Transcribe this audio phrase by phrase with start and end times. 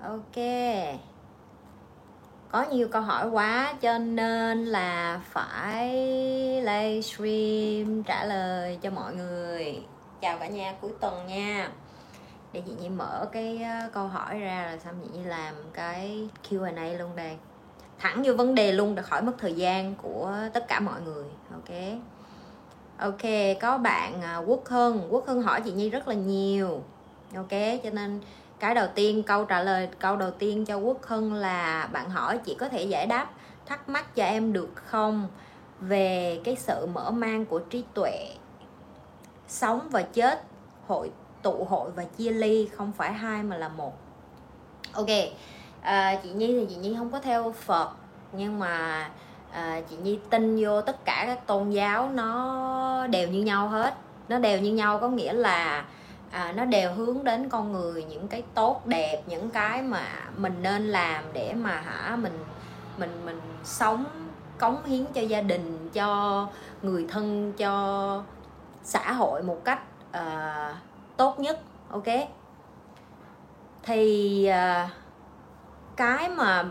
[0.00, 0.36] ok.
[2.52, 5.90] Có nhiều câu hỏi quá cho nên là phải
[6.60, 9.82] livestream trả lời cho mọi người.
[10.20, 11.70] Chào cả nhà, cuối tuần nha.
[12.52, 16.28] Để chị nhi mở cái ờ, câu hỏi ra là xong chị nhi làm cái
[16.48, 17.36] Q&A luôn đây.
[17.98, 21.24] Thẳng vô vấn đề luôn, để khỏi mất thời gian của tất cả mọi người.
[21.52, 21.98] Ok.
[22.98, 25.06] Ok, có bạn ờ, quốc hưng.
[25.10, 26.82] Quốc hưng hỏi chị nhi rất là nhiều.
[27.34, 27.50] Ok,
[27.84, 28.20] cho nên
[28.58, 32.38] cái đầu tiên câu trả lời câu đầu tiên cho quốc hưng là bạn hỏi
[32.38, 33.26] chị có thể giải đáp
[33.66, 35.28] thắc mắc cho em được không
[35.80, 38.28] về cái sự mở mang của trí tuệ
[39.48, 40.42] sống và chết
[40.86, 41.10] hội
[41.42, 43.92] tụ hội và chia ly không phải hai mà là một.
[44.92, 45.08] Ok
[45.82, 47.90] à, chị nhi thì chị nhi không có theo phật
[48.32, 49.08] nhưng mà
[49.52, 53.94] à, chị nhi tin vô tất cả các tôn giáo nó đều như nhau hết.
[54.28, 55.84] Nó đều như nhau có nghĩa là
[56.30, 60.62] à, nó đều hướng đến con người những cái tốt đẹp những cái mà mình
[60.62, 62.44] nên làm để mà hả mình
[62.98, 64.04] mình mình sống
[64.58, 66.48] cống hiến cho gia đình cho
[66.82, 68.22] người thân cho
[68.82, 69.80] xã hội một cách
[70.16, 70.76] uh,
[71.16, 71.60] tốt nhất
[71.90, 72.04] ok?
[73.82, 74.90] Thì uh,
[75.96, 76.64] cái mà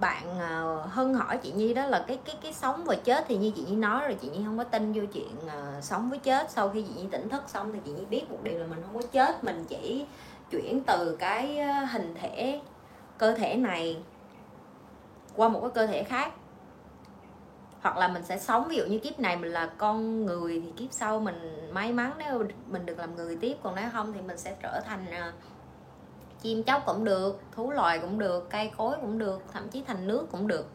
[0.00, 3.36] bạn ờ, hân hỏi chị nhi đó là cái cái cái sống và chết thì
[3.36, 6.18] như chị nhi nói rồi chị nhi không có tin vô chuyện uh, sống với
[6.18, 6.50] chết.
[6.50, 8.82] Sau khi chị nhi tỉnh thức xong thì chị nhi biết một điều là mình
[8.82, 10.06] không có chết mình chỉ
[10.50, 12.60] chuyển từ cái ờ, hình thể
[13.18, 13.98] cơ thể này
[15.36, 16.32] qua một cái cơ thể khác.
[17.80, 20.72] Hoặc là mình sẽ sống ví dụ như kiếp này mình là con người thì
[20.76, 24.20] kiếp sau mình may mắn nếu mình được làm người tiếp còn nếu không thì
[24.20, 25.34] mình sẽ trở thành uh,
[26.46, 30.06] chim chóc cũng được thú loài cũng được cây cối cũng được thậm chí thành
[30.06, 30.70] nước cũng được.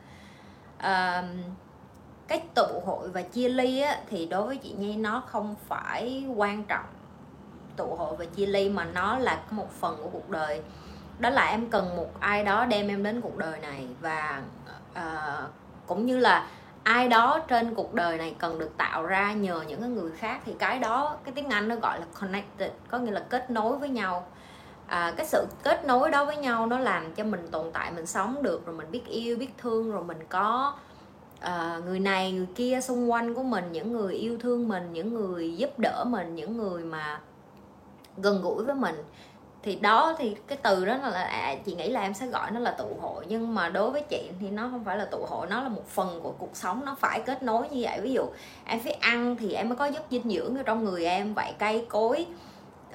[0.78, 1.24] À,
[2.28, 6.26] cái tụ hội và chia ly á, thì đối với chị nhi nó không phải
[6.36, 6.86] quan trọng.
[7.76, 10.62] Tụ hội và chia ly mà nó là một phần của cuộc đời.
[11.20, 14.42] Đó là em cần một ai đó đem em đến cuộc đời này và
[14.92, 15.50] uh,
[15.88, 16.48] cũng như là
[16.84, 20.42] ai đó trên cuộc đời này cần được tạo ra nhờ những cái người khác
[20.46, 23.78] thì cái đó cái tiếng anh nó gọi là connected có nghĩa là kết nối
[23.78, 24.28] với nhau
[24.92, 28.06] à, cái sự kết nối đó với nhau nó làm cho mình tồn tại mình
[28.06, 30.74] sống được rồi mình biết yêu biết thương rồi mình có
[31.40, 35.14] à, người này người kia xung quanh của mình những người yêu thương mình những
[35.14, 37.20] người giúp đỡ mình những người mà
[38.18, 38.96] gần gũi với mình.
[39.64, 42.60] Thì đó thì cái từ đó là à, chị nghĩ là em sẽ gọi nó
[42.60, 45.48] là tụ hội nhưng mà đối với chị thì nó không phải là tụ hội
[45.50, 48.00] nó là một phần của cuộc sống nó phải kết nối như vậy.
[48.02, 48.26] Ví dụ
[48.66, 51.54] em phải ăn thì em mới có giúp dinh dưỡng ở trong người em vậy
[51.60, 52.26] cây cối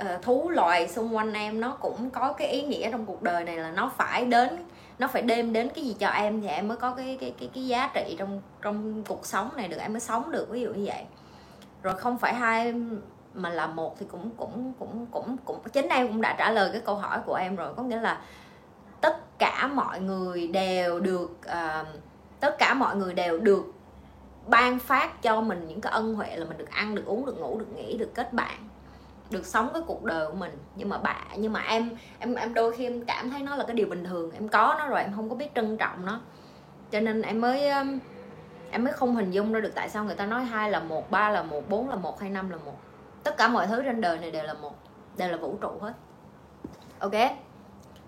[0.00, 3.44] uh, thú loài xung quanh em nó cũng có cái ý nghĩa trong cuộc đời
[3.44, 4.64] này là nó phải đến
[4.98, 7.50] nó phải đem đến cái gì cho em thì em mới có cái cái cái
[7.54, 10.74] cái giá trị trong trong cuộc sống này được em mới sống được ví dụ
[10.74, 11.04] như vậy.
[11.82, 12.74] Rồi không phải hai
[13.34, 16.70] mà là một thì cũng cũng cũng cũng cũng chính em cũng đã trả lời
[16.72, 18.20] cái câu hỏi của em rồi có nghĩa là
[19.00, 21.86] tất cả mọi người đều được uh,
[22.40, 23.64] tất cả mọi người đều được
[24.46, 27.40] ban phát cho mình những cái ân huệ là mình được ăn được uống được
[27.40, 28.65] ngủ được nghỉ được kết bạn
[29.30, 30.58] được sống cái cuộc đời của mình.
[30.76, 33.64] Nhưng mà bạn nhưng mà em em em đôi khi em cảm thấy nó là
[33.64, 36.20] cái điều bình thường em có nó rồi em không có biết trân trọng nó.
[36.90, 37.98] Cho nên em mới um,
[38.70, 41.10] em mới không hình dung ra được tại sao người ta nói hai là một
[41.10, 42.78] ba là một bốn là một hay năm là một.
[43.22, 44.72] Tất cả mọi thứ trên đời này đều là một
[45.16, 45.92] đều là vũ trụ hết.
[46.98, 47.14] Ok?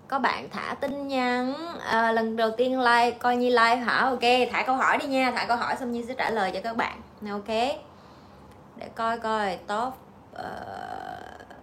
[0.07, 1.53] Có bạn thả tin nhắn
[1.85, 3.97] à, lần đầu tiên like coi như like hả?
[3.97, 5.31] Ok thả câu hỏi đi nha.
[5.35, 7.01] Thả câu hỏi xong như sẽ trả lời cho các bạn.
[7.31, 7.47] Ok?
[8.75, 9.93] Để coi coi top
[10.33, 10.98] uh,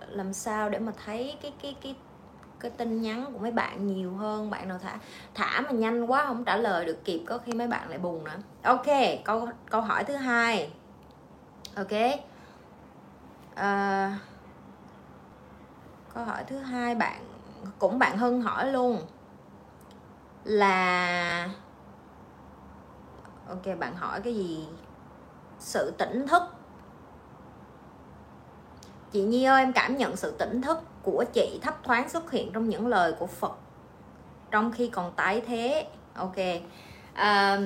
[0.09, 1.97] làm sao để mà thấy cái cái cái
[2.61, 4.99] cái tin nhắn của mấy bạn nhiều hơn bạn nào thả
[5.35, 8.25] thả mà nhanh quá không trả lời được kịp có khi mấy bạn lại buồn
[8.25, 8.37] nữa.
[8.63, 8.87] Ok
[9.25, 10.71] câu câu hỏi thứ hai.
[11.77, 11.93] Ok.
[13.55, 14.19] À,
[16.15, 17.25] câu hỏi thứ hai bạn
[17.79, 19.01] cũng bạn hưng hỏi luôn
[20.45, 21.49] là
[23.49, 24.69] ok bạn hỏi cái gì?
[25.59, 26.43] Sự tỉnh thức
[29.13, 32.53] chị Nhi ơi em cảm nhận sự tỉnh thức của chị thấp thoáng xuất hiện
[32.53, 33.53] trong những lời của Phật.
[34.51, 35.87] Trong khi còn tái thế.
[36.15, 36.37] Ok.
[37.15, 37.61] À,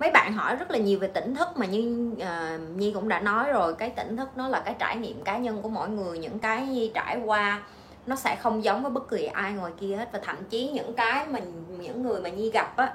[0.00, 3.20] mấy bạn hỏi rất là nhiều về tỉnh thức mà như uh, Nhi cũng đã
[3.20, 3.74] nói rồi.
[3.74, 6.18] Cái tỉnh thức nó là cái trải nghiệm cá nhân của mỗi người.
[6.18, 7.62] Những cái Nhi trải qua
[8.06, 10.08] nó sẽ không giống với bất kỳ ai ngoài kia hết.
[10.12, 11.38] Và thậm chí những cái mà
[11.68, 12.94] những người mà Nhi gặp á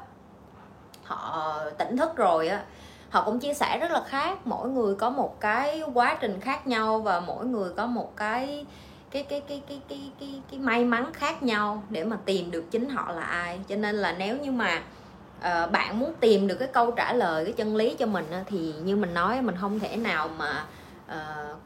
[1.03, 2.63] họ tỉnh thức rồi á
[3.09, 4.37] họ cũng chia sẻ rất là khác.
[4.45, 8.65] Mỗi người có một cái quá trình khác nhau và mỗi người có một cái
[9.11, 12.71] cái cái cái cái cái cái, cái may mắn khác nhau để mà tìm được
[12.71, 13.59] chính họ là ai.
[13.67, 14.81] Cho nên là nếu như mà
[15.39, 18.73] uh, bạn muốn tìm được cái câu trả lời cái chân lý cho mình thì
[18.83, 20.65] như mình nói mình không thể nào mà
[21.11, 21.57] uh,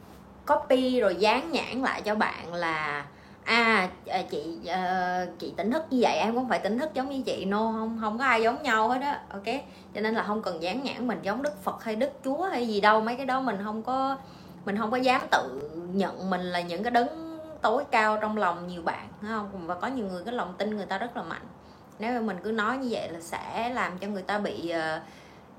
[0.47, 3.05] copy rồi dán nhãn lại cho bạn là
[3.43, 7.09] À, à, chị uh, chị tỉnh thức như vậy em cũng phải tỉnh thức giống
[7.09, 9.45] như chị no không không có ai giống nhau hết á ok?
[9.95, 12.67] Cho nên là không cần dán nhãn mình giống đức phật hay đức chúa hay
[12.67, 14.17] gì đâu mấy cái đó mình không có
[14.65, 18.67] mình không có dám tự nhận mình là những cái đấng tối cao trong lòng
[18.67, 19.67] nhiều bạn không?
[19.67, 21.45] Và có nhiều người cái lòng tin người ta rất là mạnh.
[21.99, 25.01] Nếu mà mình cứ nói như vậy là sẽ làm cho người ta bị uh,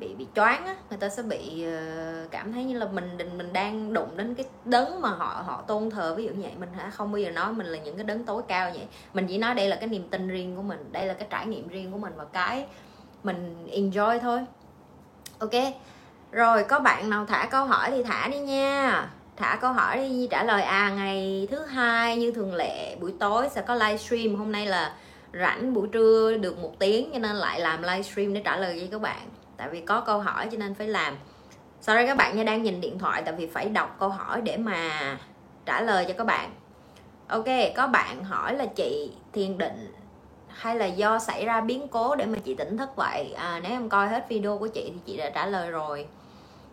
[0.02, 3.52] bị bị choáng á người ta sẽ bị uh, cảm thấy như là mình mình
[3.52, 6.14] đang đụng đến cái đấng mà họ họ tôn thờ.
[6.14, 8.42] Ví dụ như vậy mình không bao giờ nói mình là những cái đấng tối
[8.48, 8.86] cao vậy.
[9.14, 11.46] Mình chỉ nói đây là cái niềm tin riêng của mình đây là cái trải
[11.46, 12.66] nghiệm riêng của mình và cái
[13.22, 14.40] mình enjoy thôi.
[15.38, 15.54] Ok
[16.32, 19.08] rồi có bạn nào thả câu hỏi thì thả đi nha.
[19.36, 23.48] Thả câu hỏi đi trả lời à ngày thứ hai như thường lệ buổi tối
[23.50, 24.94] sẽ có livestream hôm nay là
[25.40, 28.88] rảnh buổi trưa được một tiếng cho nên lại làm livestream để trả lời với
[28.92, 29.28] các bạn
[29.62, 31.16] tại vì có câu hỏi cho nên phải làm.
[31.80, 34.56] Sorry các bạn nha đang nhìn điện thoại tại vì phải đọc câu hỏi để
[34.56, 34.90] mà
[35.66, 36.50] trả lời cho các bạn.
[37.28, 39.92] Ok có bạn hỏi là chị thiền định
[40.48, 43.34] hay là do xảy ra biến cố để mà chị tỉnh thức vậy?
[43.36, 46.06] À, nếu em coi hết video của chị thì chị đã trả lời rồi.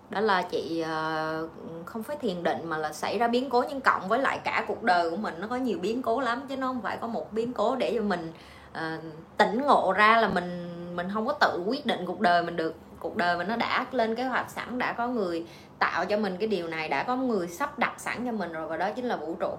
[0.10, 1.50] Đó là chị uh,
[1.86, 4.66] không phải thiền định mà là xảy ra biến cố nhưng cộng với lại cả
[4.68, 5.34] cuộc đời của mình.
[5.40, 7.94] Nó có nhiều biến cố lắm chứ nó không phải có một biến cố để
[7.96, 8.34] cho mình
[8.72, 9.04] uh,
[9.38, 10.69] tỉnh ngộ ra là mình
[11.00, 12.76] mình không có tự quyết định cuộc đời mình được.
[13.00, 15.46] Cuộc đời mình nó đã lên kế hoạch sẵn, đã có người
[15.80, 18.68] tạo cho mình cái điều này, đã có người sắp đặt sẵn cho mình rồi,
[18.68, 19.50] và đó chính là vũ trụ.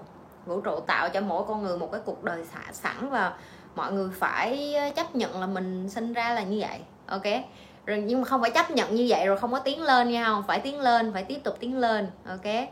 [0.45, 3.33] Vũ trụ tạo cho mỗi con người một cái cuộc đời sẵn và
[3.75, 6.79] mọi người phải ờ, chấp nhận là mình sinh ra là như vậy.
[7.07, 7.43] Ok?
[7.85, 10.25] Rồi nhưng mà không phải chấp nhận như vậy rồi không có tiến lên nha,
[10.25, 12.07] không phải tiến lên, phải tiếp tục tiến lên.
[12.27, 12.67] Ok?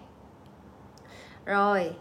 [1.45, 1.93] Rồi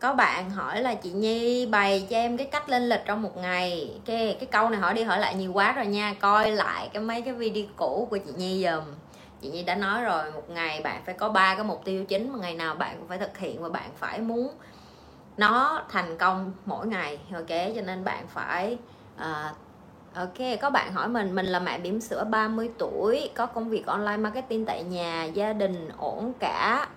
[0.00, 3.36] có bạn hỏi là chị Nhi bày cho em cái cách lên lịch trong một
[3.36, 3.90] ngày.
[4.04, 6.14] Cái cái câu này hỏi đi hỏi lại nhiều quá rồi nha.
[6.20, 8.84] Coi lại cái mấy cái video cũ của chị Nhi dùm
[9.42, 12.32] chị Nhi đã nói rồi một ngày bạn phải có ba cái mục tiêu chính
[12.32, 14.54] mà ngày nào bạn cũng phải thực hiện và bạn phải muốn
[15.36, 17.18] nó thành công mỗi ngày.
[17.34, 18.78] Ok cho nên bạn phải
[19.16, 19.56] uh,
[20.14, 23.86] Ok, có bạn hỏi mình, mình là mẹ bỉm sữa 30 tuổi, có công việc
[23.86, 26.88] online marketing tại nhà, gia đình ổn cả.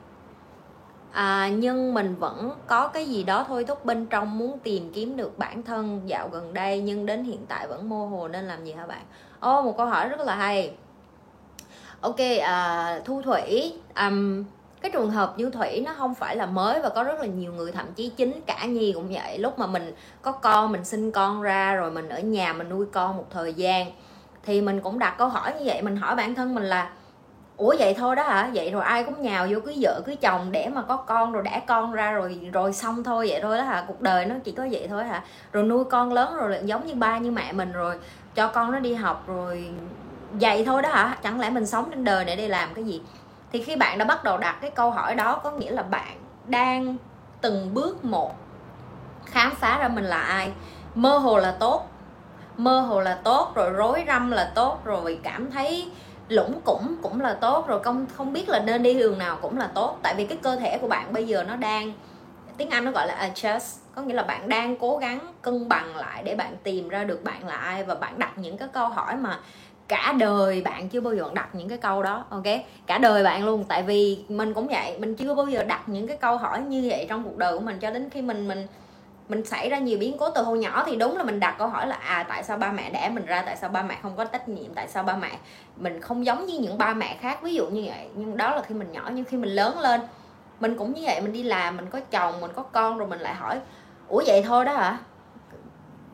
[1.12, 5.18] À, nhưng mình vẫn có cái gì đó thôi thúc bên trong muốn tìm kiếm
[5.18, 8.66] được bản thân dạo gần đây nhưng đến hiện tại vẫn mô hồ nên làm
[8.66, 9.02] gì hả bạn?
[9.40, 10.72] Ô, oh, một câu hỏi rất là hay.
[12.02, 14.44] Ok, à, Thu Thủy, um,
[14.82, 17.54] cái trường hợp như thủy nó không phải là mới và có rất là nhiều
[17.54, 21.12] người thậm chí chính cả nhi cũng vậy lúc mà mình có con mình sinh
[21.12, 23.92] con ra rồi mình ở nhà mình nuôi con một thời gian
[24.44, 26.92] thì mình cũng đặt câu hỏi như vậy mình hỏi bản thân mình là
[27.58, 28.50] ủa, vậy thôi đó hả?
[28.54, 31.44] Vậy rồi ai cũng nhào vô cưới vợ, cưới chồng để mà có con rồi
[31.44, 33.84] đẻ con ra rồi rồi xong thôi, vậy thôi đó hả?
[33.88, 35.24] Cuộc đời nó chỉ có vậy thôi hả?
[35.52, 37.96] Rồi nuôi con lớn rồi giống như ba như mẹ mình rồi,
[38.36, 39.70] cho con nó đi học rồi,
[40.32, 41.18] vậy thôi đó hả?
[41.24, 43.02] Chẳng lẽ mình sống trên đời để đi làm cái gì?
[43.52, 46.18] Thì khi bạn đã bắt đầu đặt cái câu hỏi đó, có nghĩa là bạn
[46.46, 46.96] đang
[47.42, 48.36] từng bước một
[49.26, 50.52] khám phá ra mình là ai?
[50.96, 51.88] Mơ hồ là tốt,
[52.58, 55.92] mơ hồ là tốt, rồi rối rắm là tốt, rồi cảm thấy
[56.30, 59.58] lũng cũng cũng là tốt, rồi không không biết là nên đi đường nào cũng
[59.58, 60.00] là tốt.
[60.04, 61.94] Tại vì cái cơ thể của bạn bây giờ nó đang,
[62.58, 65.96] tiếng anh nó gọi là adjust, có nghĩa là bạn đang cố gắng cân bằng
[65.96, 68.88] lại để bạn tìm ra được bạn là ai và bạn đặt những cái câu
[68.88, 69.40] hỏi mà
[69.88, 72.44] cả đời bạn chưa bao giờ đặt những cái câu đó, ok?
[72.86, 76.08] Cả đời bạn luôn, tại vì mình cũng vậy, mình chưa bao giờ đặt những
[76.08, 78.68] cái câu hỏi như vậy trong cuộc đời của mình cho đến khi mình mình
[79.30, 81.68] mình xảy ra nhiều biến cố từ hồi nhỏ thì đúng là mình đặt câu
[81.68, 84.16] hỏi là à tại sao ba mẹ đẻ mình ra, tại sao ba mẹ không
[84.16, 85.32] có trách nhiệm, tại sao ba mẹ
[85.76, 87.42] mình không giống như những ba mẹ khác?
[87.42, 88.08] Ví dụ như vậy.
[88.16, 90.02] Nhưng đó là khi mình nhỏ, nhưng khi mình lớn lên,
[90.60, 93.20] mình cũng như vậy, mình đi làm, mình có chồng, mình có con rồi mình
[93.20, 93.60] lại hỏi,
[94.08, 94.98] ủa, vậy thôi đó hả?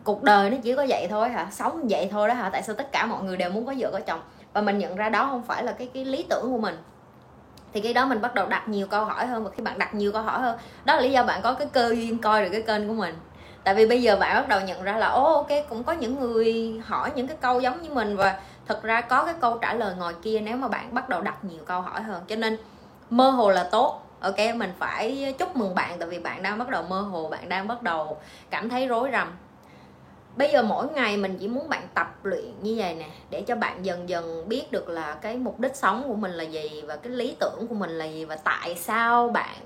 [0.04, 1.48] Cuộc đời nó chỉ có vậy thôi hả?
[1.52, 2.50] Sống vậy thôi đó hả?
[2.50, 4.22] Tại sao tất cả mọi người đều muốn có vợ có chồng?
[4.54, 6.78] Và mình nhận ra đó không phải là cái cái lý tưởng của mình
[7.74, 9.94] thì cái đó mình bắt đầu đặt nhiều câu hỏi hơn và khi bạn đặt
[9.94, 12.50] nhiều câu hỏi hơn, đó là lý do bạn có cái cơ duyên coi được
[12.52, 13.16] cái kênh của mình.
[13.64, 16.20] Tại vì bây giờ bạn bắt đầu nhận ra là ô ok, cũng có những
[16.20, 18.16] người hỏi những cái câu giống như mình.
[18.16, 21.22] Và thật ra có cái câu trả lời ngoài kia nếu mà bạn bắt đầu
[21.22, 22.24] đặt nhiều câu hỏi hơn.
[22.28, 22.58] Cho nên,
[23.10, 24.38] mơ hồ là tốt, ok?
[24.56, 27.68] Mình phải chúc mừng bạn tại vì bạn đang bắt đầu mơ hồ, bạn đang
[27.68, 28.18] bắt đầu
[28.50, 29.32] cảm thấy rối rắm
[30.36, 33.56] bây giờ mỗi ngày mình chỉ muốn bạn tập luyện như vậy nè, để cho
[33.56, 36.96] bạn dần dần biết được là cái mục đích sống của mình là gì và
[36.96, 39.58] cái lý tưởng của mình là gì và tại sao bạn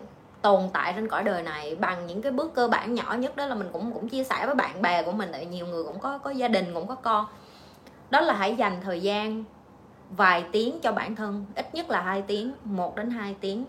[0.41, 3.35] tồn tại trên cõi đời này bằng những cái bước cơ bản nhỏ nhất.
[3.35, 5.83] Đó là mình cũng cũng chia sẻ với bạn bè của mình tại nhiều người
[5.83, 7.25] cũng có có gia đình, cũng có con.
[8.09, 9.43] Đó là hãy dành thời gian
[10.09, 13.65] vài tiếng cho bản thân, ít nhất là hai tiếng, một đến hai tiếng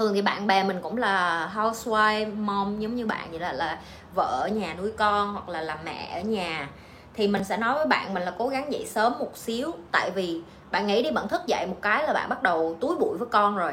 [0.00, 3.78] thường thì bạn bè mình cũng là housewife, mom giống như bạn vậy là là
[4.14, 6.68] vợ ở nhà nuôi con hoặc là làm mẹ ở nhà.
[7.14, 10.10] Thì mình sẽ nói với bạn mình là cố gắng dậy sớm một xíu, tại
[10.10, 10.40] vì
[10.70, 13.28] bạn nghĩ đi, bạn thức dậy một cái là bạn bắt đầu túi bụi với
[13.28, 13.72] con rồi.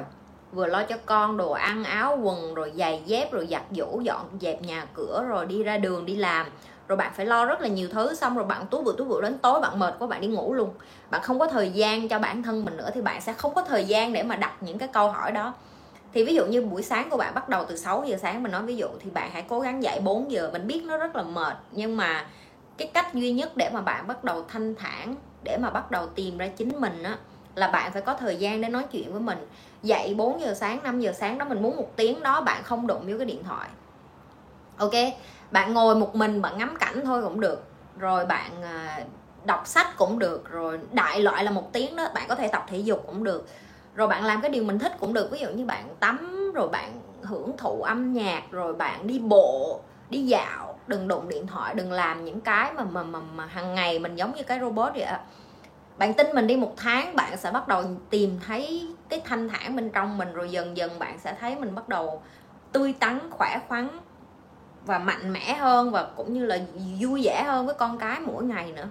[0.51, 4.25] Vừa lo cho con đồ ăn, áo quần, rồi giày dép, rồi giặt giũ, dọn
[4.41, 6.47] dẹp nhà cửa, rồi đi ra đường đi làm.
[6.87, 9.21] Rồi bạn phải lo rất là nhiều thứ, xong rồi bạn túi bụi túi bụi
[9.21, 10.69] đến tối bạn mệt quá, bạn đi ngủ luôn.
[11.09, 13.61] Bạn không có thời gian cho bản thân mình nữa thì bạn sẽ không có
[13.61, 15.53] thời gian để mà đặt những cái câu hỏi đó
[16.13, 18.51] thì ví dụ như buổi sáng của bạn bắt đầu từ 6 giờ sáng mình
[18.51, 20.49] nói ví dụ, thì bạn hãy cố gắng dậy 4 giờ.
[20.53, 22.27] Mình biết nó rất là mệt, nhưng mà
[22.77, 26.07] cái cách duy nhất để mà bạn bắt đầu thanh thản, để mà bắt đầu
[26.07, 27.17] tìm ra chính mình á,
[27.55, 29.47] là bạn phải có thời gian để nói chuyện với mình.
[29.83, 32.87] Dậy 4 giờ sáng 5 giờ sáng đó mình muốn một tiếng đó, bạn không
[32.87, 33.69] đụng vô cái điện thoại.
[34.77, 34.93] Ok?
[35.51, 37.63] Bạn ngồi một mình, bạn ngắm cảnh thôi cũng được.
[37.97, 39.05] Rồi bạn à,
[39.45, 42.65] đọc sách cũng được, rồi đại loại là một tiếng đó, bạn có thể tập
[42.67, 43.47] thể dục cũng được
[43.97, 45.31] rồi bạn làm cái điều mình thích cũng được.
[45.31, 49.79] Ví dụ như bạn tắm rồi bạn hưởng thụ âm nhạc rồi bạn đi bộ
[50.09, 50.79] đi dạo.
[50.87, 54.15] Đừng đụng điện thoại đừng làm những cái mà mà mà, mà hàng ngày mình
[54.15, 55.19] giống như cái robot vậy ạ
[55.97, 59.75] bạn tin mình đi một tháng bạn sẽ bắt đầu tìm thấy cái thanh thản
[59.75, 62.21] bên trong mình rồi dần dần bạn sẽ thấy mình bắt đầu
[62.71, 63.89] tươi tắn khỏe khoắn
[64.85, 66.59] và mạnh mẽ hơn và cũng như là
[67.01, 68.87] vui vẻ hơn với con cái mỗi ngày nữa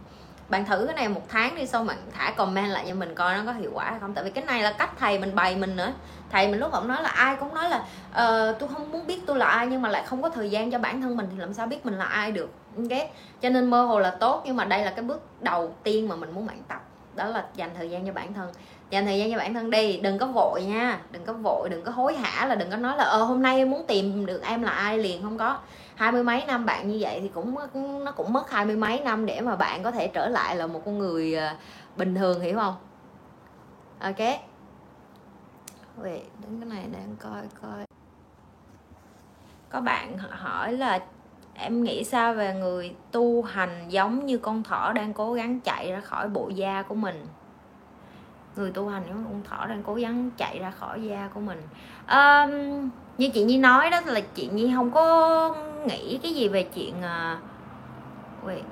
[0.49, 3.35] bạn thử cái này một tháng đi xong bạn thả comment lại cho mình coi
[3.35, 4.15] nó có hiệu quả hay không.
[4.15, 5.93] Tại vì cái này là cách thầy mình bày mình nữa.
[6.31, 7.77] Thầy mình lúc ông nói là ai cũng nói là
[8.11, 10.71] uh, tôi không muốn biết tôi là ai nhưng mà lại không có thời gian
[10.71, 12.51] cho bản thân mình thì làm sao biết mình là ai được.
[12.77, 13.09] Ok?
[13.41, 16.17] Cho nên mơ hồ là tốt nhưng mà đây là cái bước đầu tiên mà
[16.17, 16.83] mình muốn bạn tập.
[17.15, 18.53] Đó là dành thời gian cho bản thân
[18.91, 21.01] dành thời gian cho bản thân đi, đừng có vội nha.
[21.11, 23.57] Đừng có vội, đừng có hối hả là đừng có nói là ờ hôm nay
[23.57, 24.99] em muốn tìm được em là ai?
[24.99, 25.59] Liền không có.
[25.95, 27.55] Hai mươi mấy năm bạn như vậy thì cũng
[28.05, 30.67] nó cũng mất hai mươi mấy năm để mà bạn có thể trở lại là
[30.67, 31.55] một con người ờ,
[31.97, 32.75] bình thường, hiểu không?
[34.01, 34.19] Ok.
[35.97, 37.87] Vậy đến cái này đang coi coi.
[39.69, 40.99] Có bạn hỏi là
[41.55, 45.93] em nghĩ sao về người tu hành giống như con thỏ đang cố gắng chạy
[45.93, 47.27] ra khỏi bộ da của mình?
[48.57, 51.63] Người tu hành giống con thỏ đang cố gắng chạy ra khỏi da của mình.
[52.11, 55.55] Um, như chị nhi nói đó là chị nhi không có
[55.87, 57.37] nghĩ cái gì về chuyện ờ,
[58.43, 58.63] uh, wait